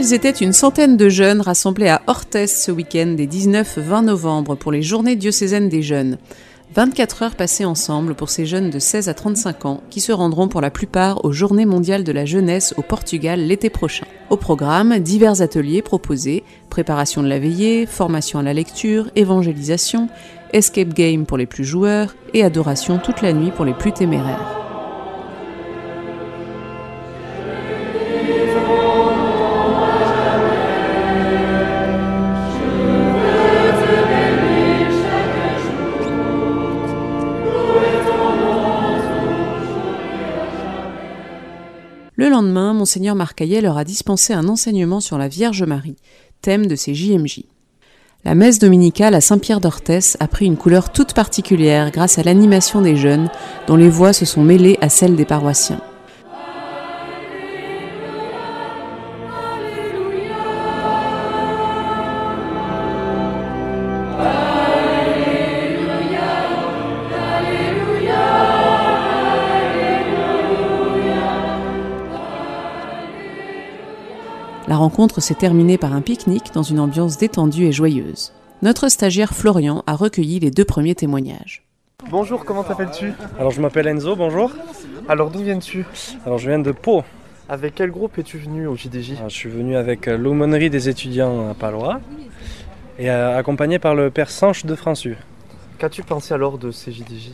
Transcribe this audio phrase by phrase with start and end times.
[0.00, 4.70] Ils étaient une centaine de jeunes rassemblés à Orthez ce week-end des 19-20 novembre pour
[4.70, 6.18] les journées diocésaines des jeunes.
[6.76, 10.46] 24 heures passées ensemble pour ces jeunes de 16 à 35 ans qui se rendront
[10.46, 14.06] pour la plupart aux Journées mondiales de la jeunesse au Portugal l'été prochain.
[14.30, 20.08] Au programme, divers ateliers proposés, préparation de la veillée, formation à la lecture, évangélisation,
[20.52, 24.57] escape game pour les plus joueurs et adoration toute la nuit pour les plus téméraires.
[42.28, 45.96] Le lendemain, monseigneur Marcaillet leur a dispensé un enseignement sur la Vierge Marie,
[46.42, 47.44] thème de ses JMJ.
[48.22, 52.82] La messe dominicale à Saint-Pierre d'Orthès a pris une couleur toute particulière grâce à l'animation
[52.82, 53.30] des jeunes,
[53.66, 55.80] dont les voix se sont mêlées à celles des paroissiens.
[74.88, 78.32] Rencontre s'est terminée par un pique-nique dans une ambiance détendue et joyeuse.
[78.62, 81.62] Notre stagiaire Florian a recueilli les deux premiers témoignages.
[82.10, 83.12] Bonjour, comment t'appelles-tu?
[83.38, 84.50] Alors je m'appelle Enzo, bonjour.
[85.06, 85.84] Alors d'où viens-tu?
[86.24, 87.04] Alors je viens de Pau.
[87.50, 90.88] Avec quel groupe es-tu venu au JDJ Alors, je suis venu avec euh, l'aumônerie des
[90.88, 92.00] étudiants à Palois
[92.98, 95.18] et euh, accompagné par le père Sanche de Françu.
[95.78, 97.32] Qu'as-tu pensé alors de ces JDJ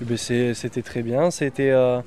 [0.00, 2.00] Eh ben, C'était très bien, c'était euh,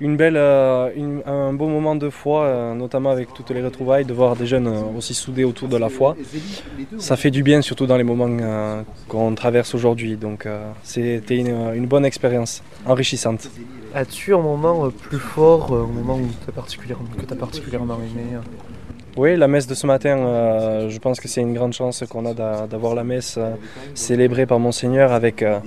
[0.00, 4.14] une belle, euh, un beau moment de foi, euh, notamment avec toutes les retrouvailles, de
[4.14, 6.16] voir des jeunes euh, aussi soudés autour de la foi.
[6.98, 8.28] Ça fait du bien, surtout dans les moments
[9.08, 10.16] qu'on traverse aujourd'hui.
[10.16, 10.48] Donc
[10.82, 13.50] c'était une, bonne expérience, enrichissante.
[13.94, 18.38] As-tu un moment plus fort, un moment où que tu as particulièrement aimé
[19.16, 22.24] Oui, la messe de ce matin, euh, je pense que c'est une grande chance qu'on
[22.26, 23.50] a d'a- d'avoir la messe euh,
[23.94, 25.58] célébrée par Monseigneur avec euh,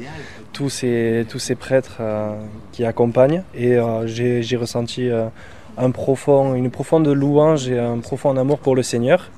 [0.54, 2.02] tous, ces, tous ces prêtres
[2.72, 3.44] qui accompagnent.
[3.56, 5.10] Et j'ai ressenti
[5.78, 5.92] une
[6.72, 9.30] profonde louange et un profond amour pour le Seigneur.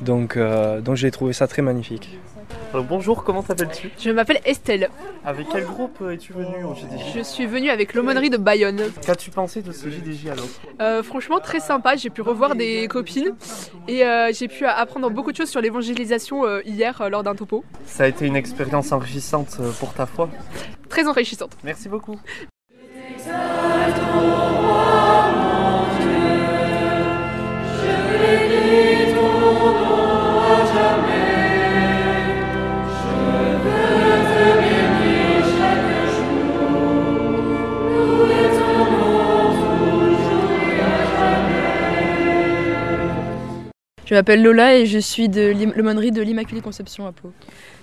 [0.00, 0.38] Donc,
[0.84, 2.18] donc j'ai trouvé ça très magnifique.
[2.72, 4.88] Alors bonjour, comment t'appelles-tu Je m'appelle Estelle.
[5.24, 8.80] Avec quel groupe euh, es-tu venu au JDJ Je suis venue avec l'aumônerie de Bayonne.
[9.04, 10.46] Qu'as-tu pensé de ce JDJ alors
[10.80, 11.96] Euh, franchement, très sympa.
[11.96, 13.34] J'ai pu revoir des copines
[13.88, 17.62] et euh, j'ai pu apprendre beaucoup de choses sur l'évangélisation euh, hier lors d'un topo.
[17.84, 20.30] Ça a été une expérience enrichissante pour ta foi.
[20.88, 21.52] Très enrichissante.
[21.64, 22.18] Merci beaucoup.
[44.12, 47.32] Je m'appelle Lola et je suis de l'aumônerie de l'Immaculée Conception à Pau.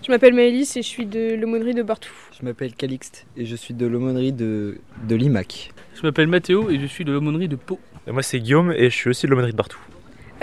[0.06, 2.12] Je m'appelle Maëlys et je suis de l'aumônerie de Bartou.
[2.40, 5.72] Je m'appelle Calixte et je suis de l'aumônerie de, de l'IMAC.
[5.96, 7.80] Je m'appelle Mathéo et je suis de l'aumônerie de Pau.
[8.06, 9.80] Et moi c'est Guillaume et je suis aussi de l'aumônerie de Bartou.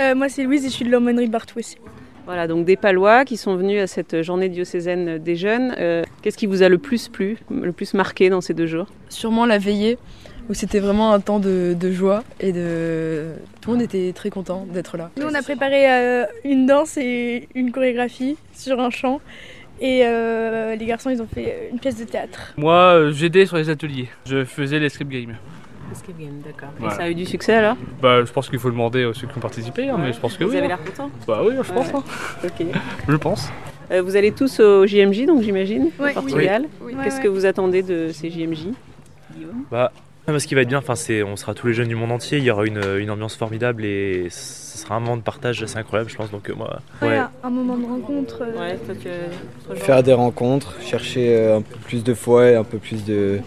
[0.00, 1.76] Euh, moi c'est Louise et je suis de l'aumônerie de Bartou aussi.
[2.24, 5.72] Voilà, donc des Palois qui sont venus à cette journée diocésaine des jeunes.
[5.78, 8.88] Euh, Qu'est-ce qui vous a le plus plu, le plus marqué dans ces deux jours?
[9.08, 9.98] Sûrement la veillée,
[10.48, 13.32] où c'était vraiment un temps de, de joie et de.
[13.60, 15.10] Tout le monde était très content d'être là.
[15.16, 19.20] Nous on a préparé euh, une danse et une chorégraphie sur un chant.
[19.80, 22.54] Et euh, les garçons ils ont fait une pièce de théâtre.
[22.56, 24.08] Moi, euh, j'aidais sur les ateliers.
[24.24, 25.36] Je faisais les script games.
[25.92, 26.70] Escape game, d'accord.
[26.80, 26.88] Ouais.
[26.88, 27.76] Et ça a eu du succès alors?
[28.02, 30.36] Bah, je pense qu'il faut demander à ceux qui ont participé, hein, mais je pense
[30.36, 30.56] que Vous oui.
[30.56, 30.70] avez hein.
[30.70, 31.10] l'air content?
[31.28, 31.86] Bah oui, je pense.
[31.88, 31.92] Ouais.
[31.94, 32.02] hein.
[32.44, 32.66] Ok.
[33.08, 33.48] Je pense.
[33.92, 36.10] Euh, vous allez tous au JMJ, donc j'imagine, Ouais.
[36.10, 36.64] au Portugal.
[36.80, 36.94] Oui.
[37.04, 37.34] Qu'est-ce Ouais, que ouais.
[37.34, 38.68] vous attendez de ces JMJ
[39.36, 39.92] Guillaume Bah,
[40.38, 42.38] ce qui va être bien, enfin, c'est, on sera tous les jeunes du monde entier,
[42.38, 45.78] il y aura une, une ambiance formidable et ce sera un moment de partage assez
[45.78, 46.30] incroyable, je pense.
[46.30, 48.42] Donc, euh, moi, Ouais, un moment de rencontre.
[48.42, 49.08] euh, Ouais, toi, tu-
[49.66, 52.78] toi, Jean Faire des rencontres, chercher euh, un peu plus de foi et un peu
[52.78, 53.38] plus de,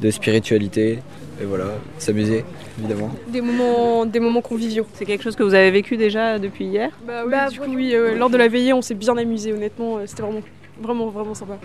[0.00, 0.98] de spiritualité.
[1.40, 1.66] Et voilà,
[1.98, 2.44] s'amuser,
[2.78, 3.10] évidemment.
[3.28, 4.86] Des moments, des moments conviviaux.
[4.94, 6.90] C'est quelque chose que vous avez vécu déjà depuis hier?
[7.06, 9.98] Bah oui, du coup, oui, euh, lors de la veillée on s'est bien amusé honnêtement.
[9.98, 10.42] euh, C'était vraiment,
[10.80, 11.58] vraiment, vraiment sympa.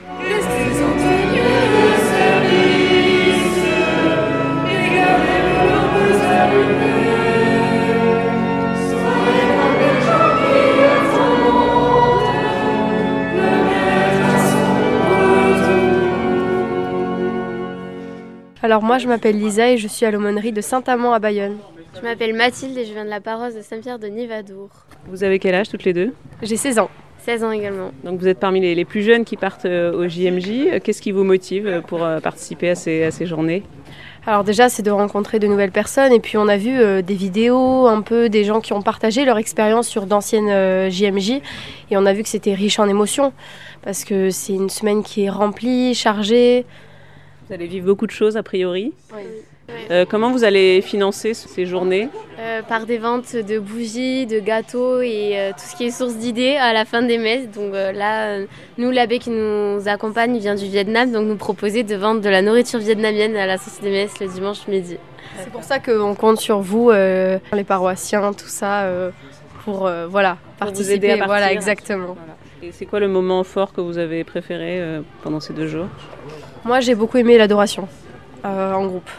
[18.69, 21.57] Alors moi je m'appelle Lisa et je suis à l'aumônerie de Saint-Amand à Bayonne.
[21.95, 24.69] Je m'appelle Mathilde et je viens de la paroisse de Saint-Pierre de Nivadour.
[25.07, 26.13] Vous avez quel âge toutes les deux?
[26.43, 26.91] J'ai 16 ans.
[27.25, 27.89] 16 ans également.
[28.03, 30.49] Donc vous êtes parmi les, les plus jeunes qui partent euh, au JMJ.
[30.49, 33.63] Euh, Qu'est-ce qui vous motive euh, pour participer à ces, à ces journées?
[34.27, 37.15] Alors déjà, c'est de rencontrer de nouvelles personnes et puis on a vu euh, des
[37.15, 41.41] vidéos, un peu des gens qui ont partagé leur expérience sur d'anciennes euh, JMJ
[41.89, 43.33] et on a vu que c'était riche en émotions
[43.81, 46.65] parce que c'est une semaine qui est remplie, chargée.
[47.49, 48.93] Vous allez vivre beaucoup de choses a priori.
[49.89, 52.07] Euh, comment vous allez financer ces journées?
[52.39, 56.15] Euh, par des ventes de bougies, de gâteaux et euh, tout ce qui est source
[56.15, 57.49] d'idées à la fin des messes.
[57.49, 58.45] Donc euh, là, euh,
[58.77, 62.43] nous, l'abbé qui nous accompagne vient du Vietnam, donc nous proposer de vendre de la
[62.43, 64.97] nourriture vietnamienne à la sortie des messes le dimanche midi.
[65.39, 69.09] C'est pour ça qu'on compte sur vous, euh, les paroissiens, tout ça, euh,
[69.63, 70.93] pour euh, voilà, Pour vous participer.
[70.95, 71.27] aider à partir.
[71.27, 72.15] Voilà, exactement.
[72.61, 75.87] Et c'est quoi le moment fort que vous avez préféré euh, pendant ces deux jours?
[76.65, 77.87] Moi, j'ai beaucoup aimé l'adoration
[78.45, 79.09] euh, en groupe.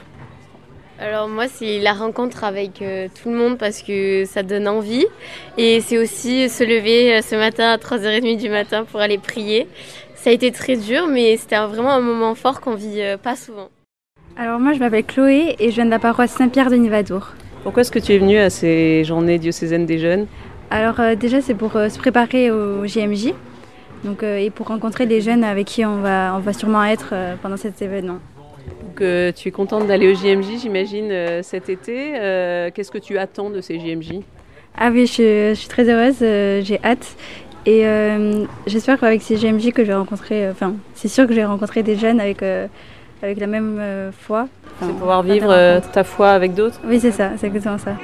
[1.01, 5.07] Alors moi, c'est la rencontre avec euh, tout le monde parce que ça donne envie.
[5.57, 9.67] Et c'est aussi se lever euh, ce matin à 3h30 du matin pour aller prier.
[10.15, 13.35] Ça a été très dur, mais c'était vraiment un moment fort qu'on vit euh, pas
[13.35, 13.71] souvent.
[14.37, 17.29] Alors moi je m'appelle Chloé et je viens de la paroisse Saint-Pierre de Nivadour.
[17.63, 20.27] Pourquoi est-ce que tu es venue à ces journées diocésaines des jeunes?
[20.71, 23.35] Alors euh, déjà c'est pour euh, se préparer au JMJ
[24.05, 27.13] donc, euh, et pour rencontrer les jeunes avec qui on va, on va sûrement être
[27.43, 28.19] pendant cet événement.
[28.83, 31.13] Donc, tu es contente d'aller au JMJ, j'imagine,
[31.43, 32.13] cet été.
[32.75, 34.21] Qu'est-ce que tu attends de ces JMJ
[34.79, 37.15] Ah oui je, je suis très heureuse, j'ai hâte
[37.67, 37.85] et
[38.67, 41.83] j'espère qu'avec ces JMJ que je vais rencontrer, enfin c'est sûr que je vais rencontrer
[41.83, 44.49] des jeunes avec, avec la même foi.
[44.81, 46.81] C'est pouvoir vivre ta foi avec d'autres?
[46.87, 47.97] Oui c'est ça, c'est exactement ça.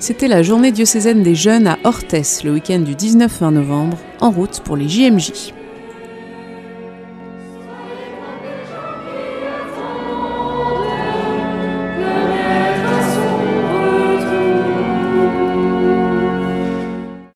[0.00, 4.60] C'était la journée diocésaine des jeunes à Orthès le week-end du 19-20 novembre, en route
[4.64, 5.52] pour les JMJ.